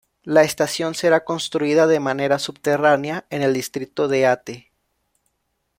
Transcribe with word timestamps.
La 0.23 0.41
estación 0.41 0.95
será 0.95 1.23
construida 1.25 1.85
de 1.85 1.99
manera 1.99 2.39
subterránea 2.39 3.27
en 3.29 3.43
el 3.43 3.53
distrito 3.53 4.07
de 4.07 4.25
Ate. 4.25 4.71